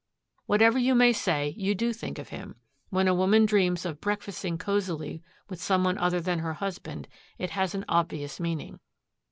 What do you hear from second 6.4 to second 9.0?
husband it has an obvious meaning.